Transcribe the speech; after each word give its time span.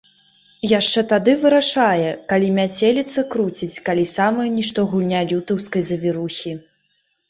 Яшчэ 0.79 1.03
тады 1.11 1.35
вырашае, 1.43 2.09
калі 2.33 2.49
мяцеліца 2.57 3.27
круціць, 3.37 3.73
калі 3.93 4.09
самая 4.17 4.49
нішто 4.59 4.79
гульня 4.91 5.25
лютаўскай 5.33 5.81
завірухі. 5.95 6.61